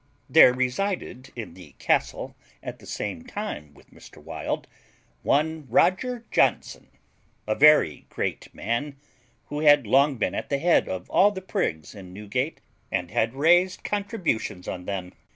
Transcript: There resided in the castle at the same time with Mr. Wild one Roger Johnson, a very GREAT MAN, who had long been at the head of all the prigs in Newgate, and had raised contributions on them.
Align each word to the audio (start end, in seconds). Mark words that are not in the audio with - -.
There 0.27 0.51
resided 0.51 1.31
in 1.35 1.53
the 1.53 1.75
castle 1.77 2.35
at 2.63 2.79
the 2.79 2.87
same 2.87 3.23
time 3.23 3.71
with 3.75 3.91
Mr. 3.91 4.17
Wild 4.17 4.65
one 5.21 5.67
Roger 5.69 6.25
Johnson, 6.31 6.87
a 7.45 7.53
very 7.53 8.07
GREAT 8.09 8.47
MAN, 8.51 8.95
who 9.49 9.59
had 9.59 9.85
long 9.85 10.17
been 10.17 10.33
at 10.33 10.49
the 10.49 10.57
head 10.57 10.89
of 10.89 11.07
all 11.11 11.29
the 11.29 11.39
prigs 11.43 11.93
in 11.93 12.13
Newgate, 12.13 12.61
and 12.91 13.11
had 13.11 13.35
raised 13.35 13.83
contributions 13.83 14.67
on 14.67 14.85
them. 14.85 15.11